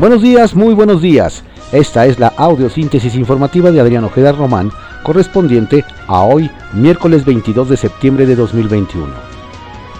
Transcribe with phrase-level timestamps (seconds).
[0.00, 1.44] Buenos días, muy buenos días.
[1.72, 4.72] Esta es la audiosíntesis informativa de Adrián Ojeda Román,
[5.02, 9.08] correspondiente a hoy, miércoles 22 de septiembre de 2021.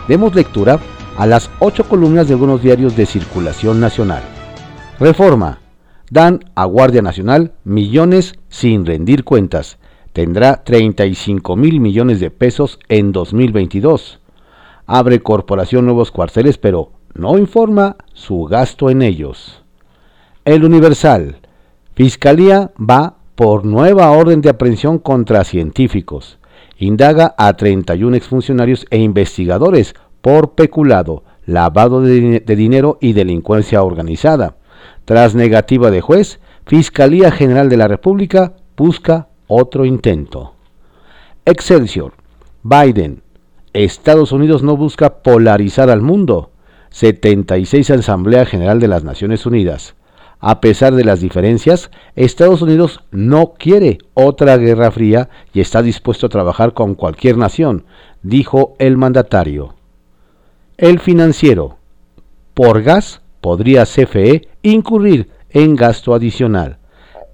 [0.09, 0.81] Demos lectura
[1.19, 4.23] a las ocho columnas de algunos diarios de circulación nacional.
[4.99, 5.59] Reforma.
[6.11, 9.77] Dan a Guardia Nacional millones sin rendir cuentas.
[10.15, 14.19] Tendrá 35 mil millones de pesos en 2022.
[14.87, 19.60] Abre corporación nuevos cuarteles, pero no informa su gasto en ellos.
[20.47, 21.37] El Universal.
[21.95, 26.39] Fiscalía va por nueva orden de aprehensión contra científicos.
[26.79, 34.57] Indaga a 31 exfuncionarios e investigadores por peculado, lavado de, de, dinero y delincuencia organizada.
[35.05, 40.55] Tras negativa de juez, Fiscalía General de la República busca otro intento.
[41.45, 42.15] Excelsior.
[42.63, 43.23] Biden.
[43.75, 46.51] Estados Unidos no busca polarizar al mundo.
[46.89, 49.97] 76 Asamblea General de las Naciones Unidas.
[50.41, 56.27] A pesar de las diferencias, Estados Unidos no quiere otra guerra fría y está dispuesto
[56.27, 57.85] a trabajar con cualquier nación,
[58.23, 59.75] dijo el mandatario.
[60.79, 61.77] El financiero.
[62.55, 66.79] Por gas podría CFE incurrir en gasto adicional.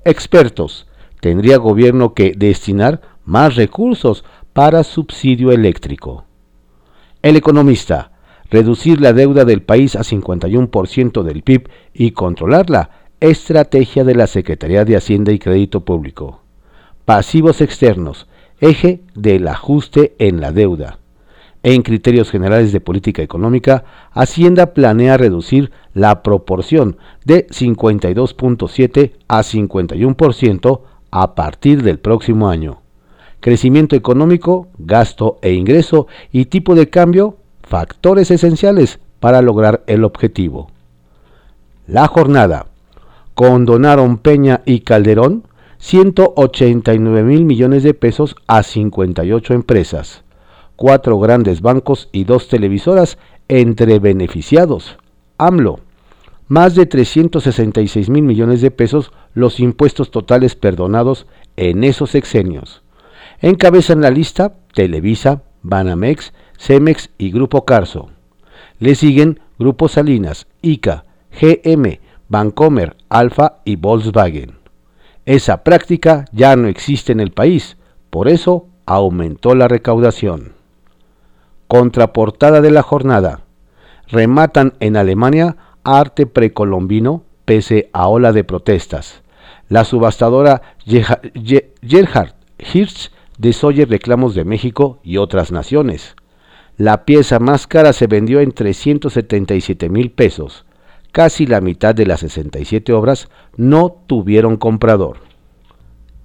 [0.05, 0.89] Expertos.
[1.21, 6.25] Tendría gobierno que destinar más recursos para subsidio eléctrico.
[7.23, 8.13] El economista
[8.51, 14.85] reducir la deuda del país a 51% del PIB y controlarla, estrategia de la Secretaría
[14.85, 16.41] de Hacienda y Crédito Público.
[17.05, 18.27] Pasivos externos,
[18.61, 20.99] eje del ajuste en la deuda.
[21.63, 30.81] En criterios generales de política económica, Hacienda planea reducir la proporción de 52.7 a 51%
[31.11, 32.83] a partir del próximo año.
[33.41, 40.71] Crecimiento económico, gasto e ingreso y tipo de cambio factores esenciales para lograr el objetivo.
[41.87, 42.67] La jornada.
[43.35, 45.45] Condonaron Peña y Calderón
[45.79, 50.25] 189 mil millones de pesos a 58 empresas,
[50.75, 53.19] cuatro grandes bancos y dos televisoras
[53.49, 54.97] entre beneficiados.
[55.37, 55.81] AMLO.
[56.49, 61.27] Más de 366 mil millones de pesos los impuestos totales perdonados
[61.57, 62.83] en esos sexenios.
[63.43, 68.11] Encabezan la lista Televisa, Banamex, Cemex y Grupo Carso.
[68.79, 74.59] Le siguen Grupo Salinas, ICA, GM, Bancomer, Alfa y Volkswagen.
[75.25, 77.77] Esa práctica ya no existe en el país,
[78.11, 80.53] por eso aumentó la recaudación.
[81.69, 83.41] Contraportada de la jornada.
[84.09, 89.23] Rematan en Alemania arte precolombino pese a ola de protestas.
[89.69, 96.15] La subastadora Gerhard Hirsch desoye reclamos de México y otras naciones.
[96.79, 100.67] La pieza más cara se vendió en 377 mil pesos.
[101.11, 105.19] Casi la mitad de las 67 obras no tuvieron comprador.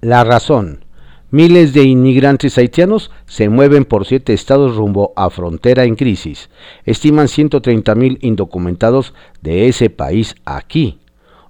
[0.02, 0.84] La razón.
[1.30, 6.50] Miles de inmigrantes haitianos se mueven por siete estados rumbo a frontera en crisis.
[6.84, 10.98] Estiman 130 mil indocumentados de ese país aquí.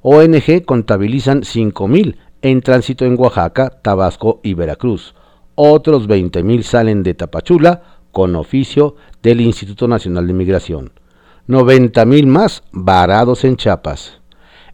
[0.03, 5.17] ONG contabilizan 5 mil en tránsito en Oaxaca, Tabasco y Veracruz.
[5.57, 10.93] Otros 20 mil salen de Tapachula con oficio del Instituto Nacional de Migración.
[11.49, 14.21] 90 mil más varados en Chiapas.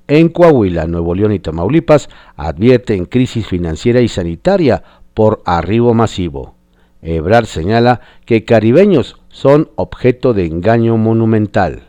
[0.06, 4.82] En Coahuila, Nuevo León y Tamaulipas advierten crisis financiera y sanitaria
[5.14, 6.54] por arribo masivo.
[7.00, 11.84] Ebrard señala que caribeños son objeto de engaño monumental.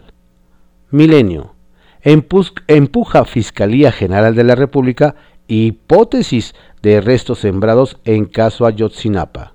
[0.91, 1.55] Milenio.
[2.01, 5.15] Empuja Fiscalía General de la República
[5.47, 9.53] hipótesis de restos sembrados en caso Ayotzinapa.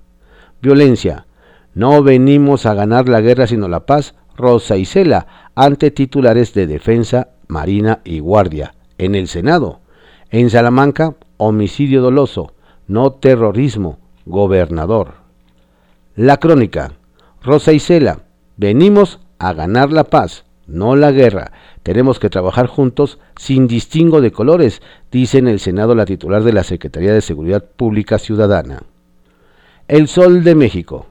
[0.61, 1.25] Violencia.
[1.75, 6.67] No venimos a ganar la guerra sino la paz, Rosa y Cela, ante titulares de
[6.67, 9.81] Defensa, Marina y Guardia, en el Senado.
[10.29, 12.53] En Salamanca, homicidio doloso,
[12.87, 15.15] no terrorismo, gobernador.
[16.15, 16.93] La crónica,
[17.43, 18.19] Rosa y Cela,
[18.55, 21.51] venimos a ganar la paz, no la guerra.
[21.83, 24.81] Tenemos que trabajar juntos sin distingo de colores,
[25.11, 28.83] dice en el Senado la titular de la Secretaría de Seguridad Pública Ciudadana.
[29.89, 31.07] El Sol de México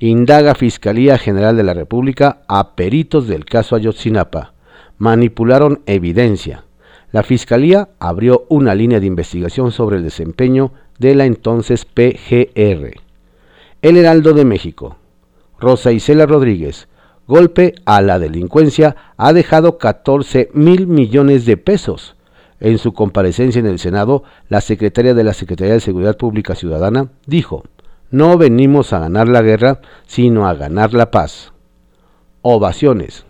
[0.00, 4.54] indaga Fiscalía General de la República a peritos del caso Ayotzinapa.
[4.96, 6.64] Manipularon evidencia.
[7.12, 12.94] La Fiscalía abrió una línea de investigación sobre el desempeño de la entonces PGR.
[13.82, 14.96] El Heraldo de México.
[15.58, 16.88] Rosa Isela Rodríguez.
[17.26, 22.16] Golpe a la delincuencia ha dejado 14 mil millones de pesos.
[22.58, 27.08] En su comparecencia en el Senado, la secretaria de la Secretaría de Seguridad Pública Ciudadana
[27.26, 27.64] dijo,
[28.10, 31.52] no venimos a ganar la guerra, sino a ganar la paz.
[32.42, 33.24] Ovaciones.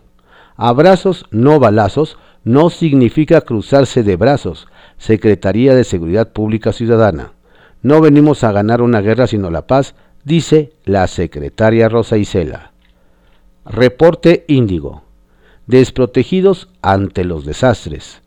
[0.56, 4.69] Abrazos, no balazos, no significa cruzarse de brazos.
[4.97, 7.32] Secretaría de Seguridad Pública Ciudadana.
[7.82, 9.94] No venimos a ganar una guerra sino la paz,
[10.25, 12.73] dice la secretaria Rosa Isela.
[13.65, 15.03] Reporte Índigo.
[15.67, 18.23] Desprotegidos ante los desastres.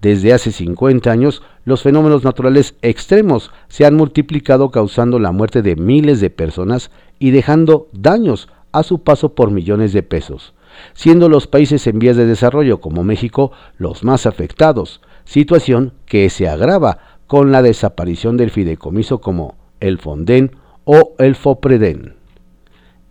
[0.00, 5.76] Desde hace 50 años, los fenómenos naturales extremos se han multiplicado causando la muerte de
[5.76, 10.54] miles de personas y dejando daños a su paso por millones de pesos,
[10.94, 16.48] siendo los países en vías de desarrollo como México los más afectados, situación que se
[16.48, 22.14] agrava con la desaparición del fideicomiso como el Fonden o el FOPREDEN.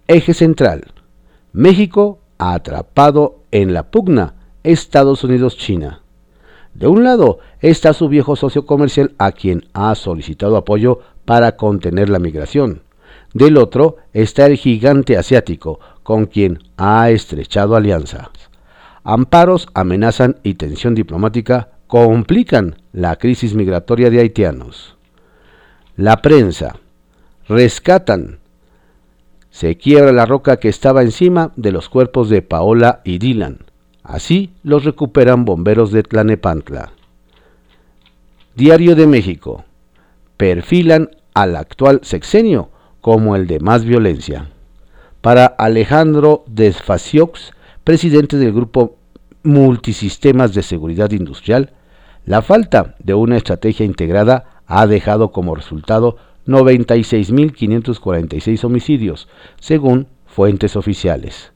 [0.07, 0.91] Eje central.
[1.53, 4.33] México atrapado en la pugna
[4.63, 6.01] Estados Unidos-China.
[6.79, 12.07] De un lado está su viejo socio comercial a quien ha solicitado apoyo para contener
[12.07, 12.83] la migración.
[13.33, 18.29] Del otro está el gigante asiático con quien ha estrechado alianzas.
[19.03, 24.95] Amparos amenazan y tensión diplomática complican la crisis migratoria de haitianos.
[25.97, 26.77] La prensa.
[27.49, 28.39] Rescatan.
[29.49, 33.68] Se quiebra la roca que estaba encima de los cuerpos de Paola y Dylan.
[34.09, 36.93] Así los recuperan bomberos de Tlanepantla.
[38.55, 39.65] Diario de México.
[40.35, 42.71] Perfilan al actual sexenio
[43.01, 44.49] como el de más violencia.
[45.21, 47.51] Para Alejandro Desfaciox,
[47.83, 48.95] presidente del grupo
[49.43, 51.73] Multisistemas de Seguridad Industrial,
[52.25, 56.17] la falta de una estrategia integrada ha dejado como resultado
[56.47, 59.27] 96.546 homicidios,
[59.59, 61.51] según fuentes oficiales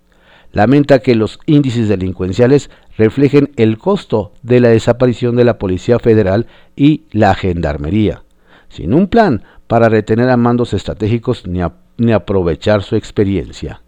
[0.54, 6.48] lamenta que los índices delincuenciales reflejen el costo de la desaparición de la Policía Federal
[6.76, 8.24] y la Gendarmería,
[8.70, 13.82] sin un plan para retener a mandos estratégicos ni, aprovechar su experiencia.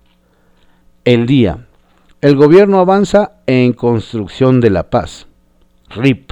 [1.06, 1.68] El día.
[2.22, 5.28] El gobierno avanza en construcción de la paz.
[5.90, 6.32] RIP.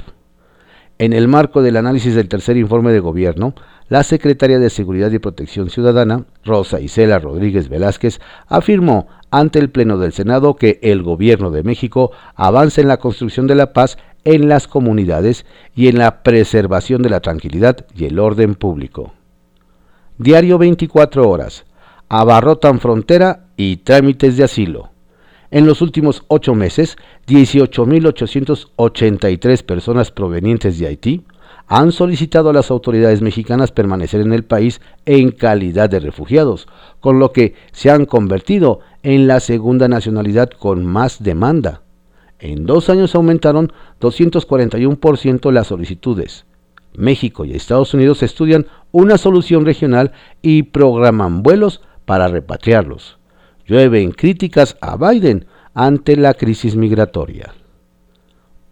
[0.98, 3.54] En el marco del análisis del tercer informe de gobierno,
[3.88, 9.06] la secretaria de Seguridad y Protección Ciudadana, Rosa Isela Rodríguez Velázquez, afirmó
[9.38, 13.56] ante el Pleno del Senado que el Gobierno de México avanza en la construcción de
[13.56, 15.44] la paz en las comunidades
[15.74, 19.12] y en la preservación de la tranquilidad y el orden público.
[20.18, 21.64] Diario 24 horas.
[22.08, 24.90] Abarrotan frontera y trámites de asilo.
[25.50, 26.96] En los últimos ocho meses,
[27.26, 31.24] 18.883 personas provenientes de Haití
[31.66, 36.68] han solicitado a las autoridades mexicanas permanecer en el país en calidad de refugiados,
[37.00, 41.82] con lo que se han convertido en la segunda nacionalidad con más demanda.
[42.38, 46.44] En dos años aumentaron 241% las solicitudes.
[46.94, 50.12] México y Estados Unidos estudian una solución regional
[50.42, 53.18] y programan vuelos para repatriarlos.
[53.66, 57.54] Llueven críticas a Biden ante la crisis migratoria.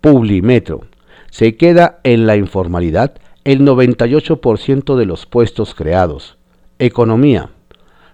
[0.01, 0.83] Publimetro
[1.33, 3.15] se queda en la informalidad
[3.45, 6.37] el 98% de los puestos creados.
[6.79, 7.49] Economía.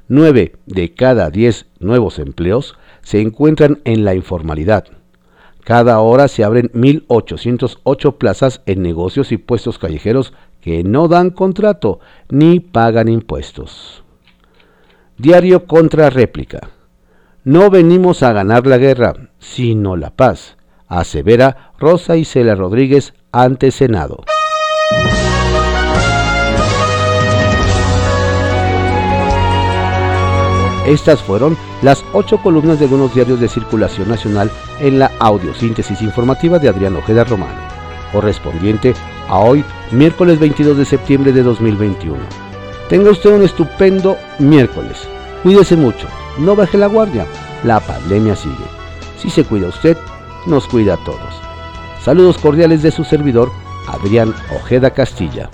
[0.07, 4.85] 9 de cada 10 nuevos empleos se encuentran en la informalidad.
[5.65, 11.99] Cada hora se abren 1.808 plazas en negocios y puestos callejeros que no dan contrato
[12.29, 14.05] ni pagan impuestos.
[15.17, 16.71] Diario contra réplica.
[17.43, 20.58] No venimos a ganar la guerra, sino la paz
[20.89, 24.25] asevera Rosa Isela Rodríguez ante Senado.
[30.87, 36.59] Estas fueron las ocho columnas de algunos diarios de circulación nacional en la audiosíntesis informativa
[36.59, 37.61] de Adrián Ojeda Romano,
[38.11, 38.95] correspondiente
[39.29, 42.17] a hoy, miércoles 22 de septiembre de 2021.
[42.89, 45.07] Tenga usted un estupendo miércoles.
[45.43, 47.27] Cuídese mucho, no baje la guardia,
[47.65, 48.55] la pandemia sigue.
[49.19, 49.99] Si se cuida usted,
[50.47, 51.41] nos cuida a todos.
[52.03, 53.51] Saludos cordiales de su servidor,
[53.87, 55.51] Adrián Ojeda Castilla.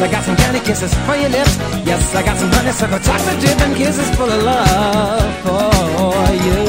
[0.00, 1.56] I got some candy kisses for your lips.
[1.86, 6.60] Yes, I got some honeysuckle chocolate dip kisses full of love for you.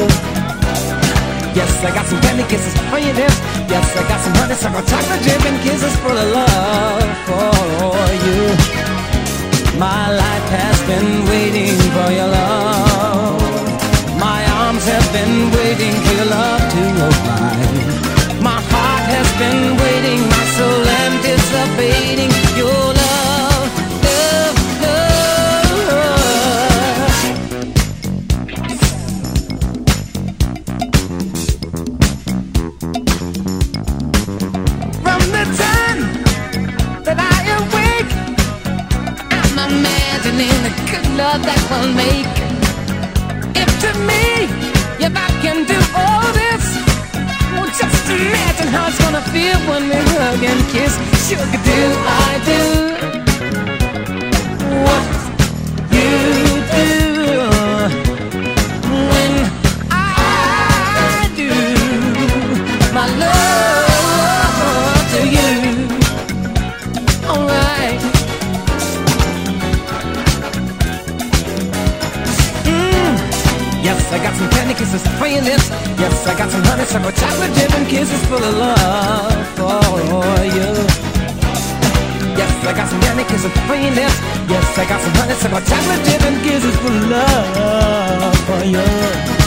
[1.58, 3.38] Yes, I got some candy kisses for your lips.
[3.66, 8.42] Yes, I got some honeysuckle chocolate dip kisses full of love for you.
[9.80, 13.42] My life has been waiting for your love.
[14.20, 17.35] My arms have been waiting for your love to arrive.
[41.94, 44.50] If to me,
[45.06, 46.66] if I can do all this,
[47.54, 50.98] well, just imagine how it's gonna feel when we hug and kiss.
[51.28, 52.62] Sugar, do I do
[54.84, 55.15] what
[75.24, 75.70] your lips.
[75.96, 80.70] Yes, I got some honeysuckle chocolate dip and kisses full of love for you.
[82.36, 84.18] Yes, I got some candy kisses your lips.
[84.52, 89.45] Yes, I got some honeysuckle chocolate dip and kisses full of love for you.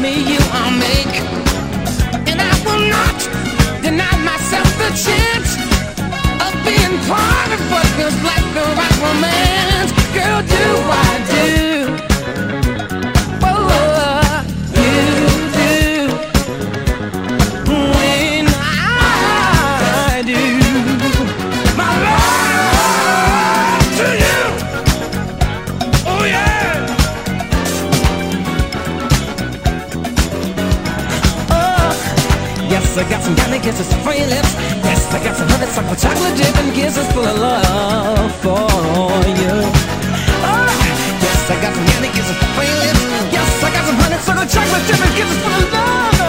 [0.00, 1.14] Me you I'll make.
[2.30, 3.16] And I will not
[3.82, 5.50] deny myself the chance
[6.44, 9.92] of being part of what feels like the right romance.
[10.16, 11.89] Girl, do I do?
[33.00, 34.52] I got some candy kisses for your lips.
[34.84, 38.68] Yes, I got some honeysuckle chocolate dip and kisses full of love for
[39.40, 39.56] you.
[40.44, 40.68] Oh,
[41.24, 43.00] yes, I got some candy kisses for your lips.
[43.32, 46.19] Yes, I got some honeysuckle chocolate dip and kisses full of love.